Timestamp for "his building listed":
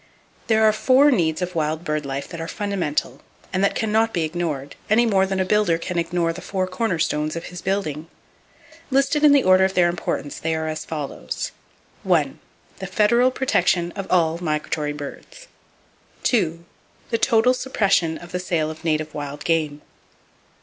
7.53-9.23